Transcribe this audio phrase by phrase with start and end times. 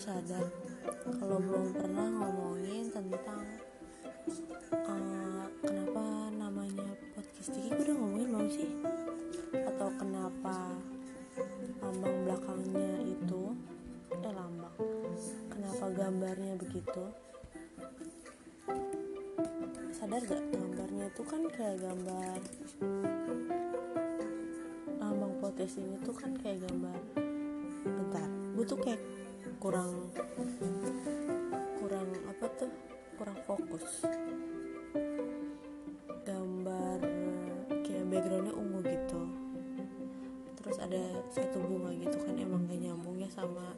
[0.00, 0.48] sadar.
[1.20, 3.44] Kalau belum pernah ngomongin tentang
[4.72, 6.04] uh, kenapa
[6.40, 8.70] namanya podcast Tiki gue udah ngomongin belum sih?
[9.60, 10.72] Atau kenapa
[11.84, 13.52] lambang belakangnya itu
[14.24, 14.76] eh lambang.
[15.52, 17.04] Kenapa gambarnya begitu?
[19.92, 22.38] Sadar gak gambarnya itu kan kayak gambar
[24.96, 26.96] lambang podcast ini tuh kan kayak gambar
[27.84, 29.19] bentar gue tuh kayak
[29.60, 29.92] kurang
[31.76, 32.72] kurang apa tuh?
[33.20, 34.08] Kurang fokus.
[36.24, 36.98] Gambar
[37.84, 39.20] kayak backgroundnya ungu gitu.
[40.56, 43.76] Terus ada satu bunga gitu kan emang gak nyambung ya sama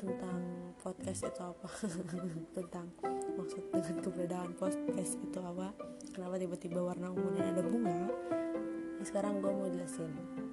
[0.00, 0.40] tentang
[0.80, 1.68] podcast itu apa.
[2.56, 2.88] Tentang
[3.36, 5.76] maksud dengan keberadaan podcast itu apa.
[6.16, 8.08] Kenapa tiba-tiba warna ungu dan ada bunga?
[8.96, 10.43] Nah, sekarang gue mau jelasin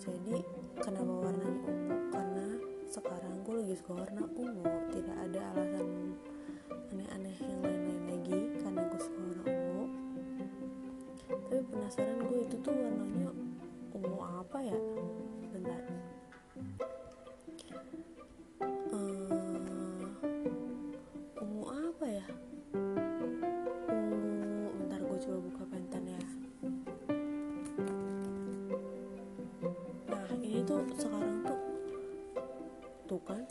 [0.00, 0.40] jadi
[0.80, 1.96] kenapa warnanya ungu?
[2.08, 2.46] Karena
[2.88, 4.64] sekarang gue lagi suka warna ungu.
[4.88, 6.16] Tidak ada alasan
[6.88, 9.84] aneh-aneh yang lain-lain lagi karena gue suka warna ungu.
[11.28, 13.30] Tapi penasaran gue itu tuh warnanya
[13.92, 14.78] ungu apa ya?
[15.52, 15.80] Bentar.
[18.88, 20.08] Uh,
[21.44, 22.24] ungu apa ya
[30.96, 31.60] sekarang tuh
[33.10, 33.42] tuh kan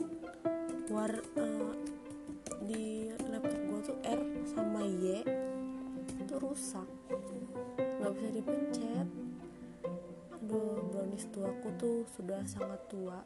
[0.90, 1.74] war uh,
[2.66, 5.22] di laptop gue tuh R sama Y
[6.20, 6.88] itu rusak.
[7.78, 9.08] Nggak bisa dipencet.
[10.40, 13.22] Aduh brownies tuaku tuh sudah sangat tua.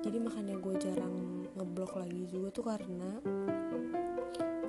[0.00, 3.10] Jadi makanya gue jarang ngeblok lagi juga tuh karena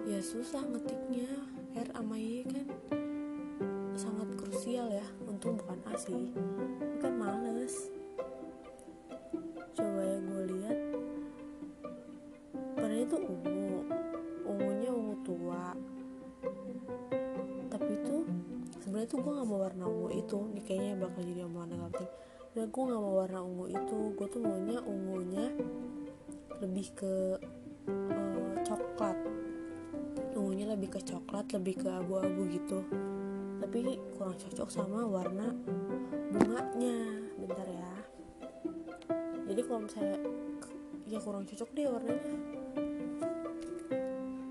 [0.09, 1.31] ya susah ngetiknya.
[1.71, 2.67] R sama Y kan
[3.95, 5.07] sangat krusial ya
[5.49, 6.29] bukan A sih.
[7.01, 7.89] Kan males.
[9.73, 10.77] Coba ya gue lihat
[12.77, 13.81] warnanya tuh ungu.
[14.45, 15.73] Ungunya ungu tua.
[17.73, 18.21] Tapi tuh
[18.85, 20.37] sebenarnya tuh gue nggak mau warna ungu itu.
[20.53, 22.09] Ini kayaknya bakal jadi omongan yang penting.
[22.53, 23.97] Dan gue nggak mau warna ungu itu.
[24.13, 25.45] Gue tuh maunya ungunya
[26.61, 27.13] lebih ke
[27.89, 29.17] uh, coklat.
[30.37, 32.85] Ungunya lebih ke coklat lebih ke abu-abu gitu
[33.61, 35.53] tapi kurang cocok sama warna
[36.33, 36.97] bunganya.
[37.37, 37.93] Bentar ya.
[39.45, 40.17] Jadi kalau misalnya
[41.05, 42.35] ya kurang cocok deh warnanya.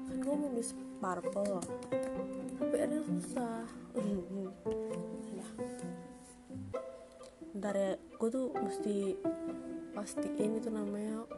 [0.06, 0.70] Kan gue mau nulis
[1.02, 1.58] purple
[2.60, 3.66] tapi ada susah.
[3.98, 5.46] Ya
[7.50, 9.20] bentar ya gue tuh mesti
[9.92, 11.28] pastiin itu namanya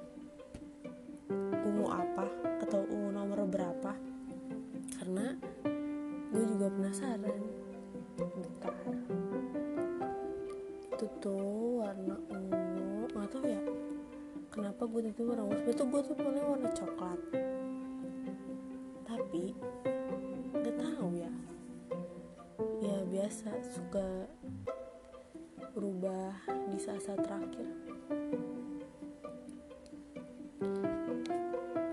[14.82, 17.20] kenapa gue itu warna itu gue tuh paling warna coklat.
[19.06, 19.54] Tapi
[20.59, 21.32] nggak tahu ya.
[22.82, 24.26] Ya biasa suka
[25.70, 26.34] berubah
[26.66, 27.66] di saat-saat terakhir.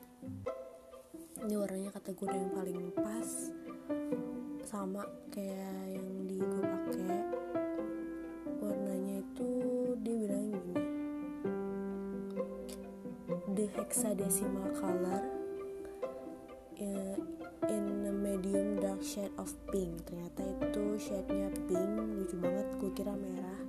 [1.41, 3.49] Ini warnanya kata gue yang paling pas
[4.69, 7.17] sama kayak yang di gue pakai.
[8.61, 9.49] Warnanya itu
[10.05, 10.76] dia bilang gini.
[13.56, 15.38] The hexadecimal color
[19.09, 20.05] shade of pink.
[20.05, 23.61] Ternyata itu shade-nya pink lucu banget gue kira merah.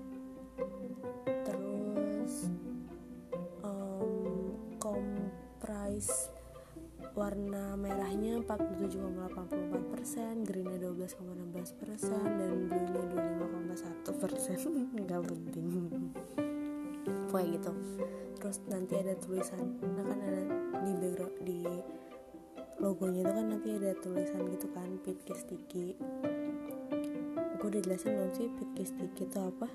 [1.48, 2.52] Terus
[3.64, 4.52] um,
[4.84, 6.28] comprise
[7.16, 13.00] warna merahnya 47,84%, greennya 12,16%, dan bluenya
[14.12, 14.68] 25,1%
[15.08, 15.68] nggak penting.
[17.32, 17.72] Pokoknya gitu.
[18.40, 20.44] Terus nanti ada tulisan nah kan ada
[24.00, 25.88] tulisan gitu kan Pitki Sticky
[27.60, 29.68] gue udah jelasin belum sih Pitki Sticky itu apa?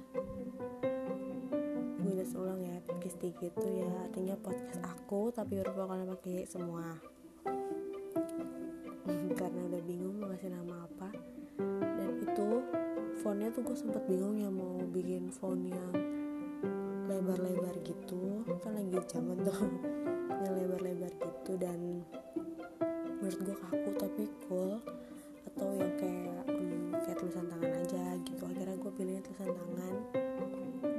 [2.00, 6.48] Gue jelas ulang ya Pitki Sticky itu ya artinya podcast aku tapi baru kalian pakai
[6.48, 6.96] semua.
[9.38, 11.12] Karena udah bingung mau ngasih nama apa.
[12.00, 12.48] Dan itu
[13.20, 15.92] fontnya tuh gue sempet bingung ya mau bikin font yang
[17.04, 18.48] lebar-lebar gitu.
[18.64, 19.60] Kan lagi zaman tuh
[20.40, 21.52] yang lebar-lebar gitu.
[21.60, 22.00] Dan
[23.24, 24.72] menurut gue kaku tapi cool.
[25.48, 28.42] Atau yang kayak um, kayak tulisan tangan aja gitu.
[28.44, 29.94] Akhirnya gue pilihnya tulisan tangan.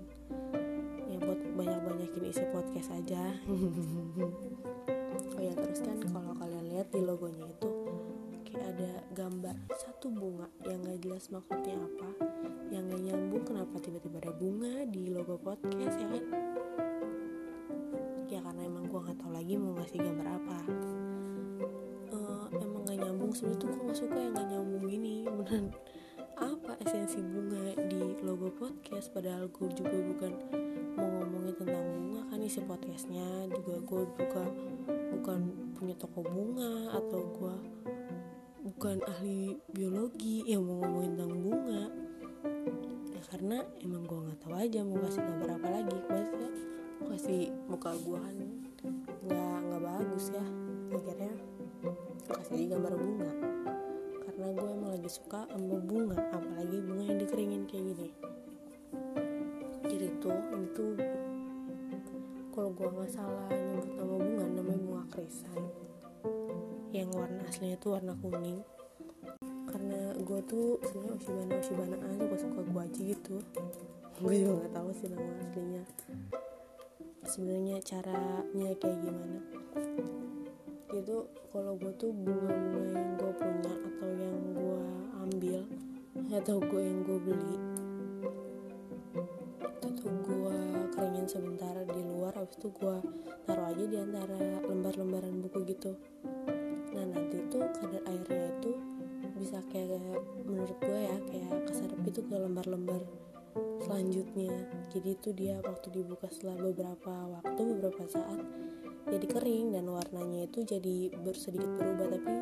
[1.15, 3.23] ya buat banyak-banyakin isi podcast aja.
[5.35, 7.71] Oh ya terus kan kalau kalian lihat di logonya itu
[8.47, 12.07] kayak ada gambar satu bunga yang nggak jelas maksudnya apa
[12.71, 16.23] yang gak nyambung kenapa tiba-tiba ada bunga di logo podcast ya kan?
[18.31, 20.59] Ya karena emang gue nggak tahu lagi mau ngasih gambar apa.
[22.15, 25.15] Uh, emang gak nyambung sebenarnya tuh gue gak suka yang gak nyambung gini.
[25.27, 25.65] Beneran
[26.35, 29.12] apa esensi bunga di logo podcast?
[29.12, 30.64] Padahal gue juga bukan
[30.95, 33.27] mau ngomongin tentang bunga kan isi podcastnya.
[33.51, 34.44] Juga gue juga
[35.15, 35.39] bukan
[35.75, 37.56] punya toko bunga atau gue
[38.65, 41.83] bukan ahli biologi yang mau ngomongin tentang bunga.
[43.12, 45.97] Ya karena emang gue nggak tahu aja mau kasih gambar apa lagi.
[46.07, 46.50] Maksudnya
[46.95, 48.38] mau kasih muka gue kan
[49.25, 50.46] nggak nggak bagus ya
[50.96, 51.34] akhirnya
[52.31, 53.31] kasih aja gambar bunga.
[54.24, 58.10] Karena gue emang lagi suka sama bunga apalagi bunga yang dikeringin kayak gini
[60.05, 60.93] ini tuh
[62.53, 65.63] kalau gue nggak salah nyebut nama bunga namanya bunga krisan
[66.95, 68.63] yang warna aslinya tuh warna kuning.
[69.67, 73.35] Karena gue tuh sebenarnya Oshibana Oshibana aja gue suka gue aja gitu.
[74.24, 75.83] Gue juga nggak tahu sih nama aslinya.
[77.27, 79.39] Sebenarnya caranya kayak gimana.
[80.95, 84.79] Itu kalau gue tuh bunga-bunga yang gue punya atau yang gue
[85.27, 85.62] ambil
[86.31, 87.57] atau gue yang gue beli
[91.36, 92.96] sebentar di luar habis itu gue
[93.44, 95.92] taruh aja di antara lembar-lembaran buku gitu.
[96.96, 98.72] Nah nanti tuh kadar airnya itu
[99.36, 100.00] bisa kayak
[100.48, 103.04] menurut gue ya kayak keserap itu ke lembar-lembar
[103.84, 104.63] selanjutnya.
[104.96, 108.39] Jadi itu dia waktu dibuka setelah beberapa waktu beberapa saat
[109.12, 112.15] jadi kering dan warnanya itu jadi bersedikit berubah.
[112.15, 112.36] Tapi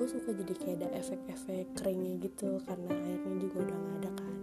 [0.00, 4.34] gue suka jadi kayak ada efek-efek keringnya gitu karena airnya juga udah nggak ada kan.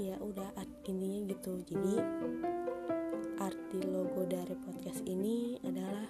[0.00, 0.48] Ya udah
[0.88, 1.52] intinya gitu.
[1.68, 1.94] Jadi
[3.38, 6.08] arti logo dari podcast ini adalah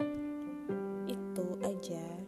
[1.10, 2.27] itu aja